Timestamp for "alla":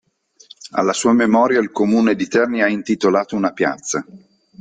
0.71-0.93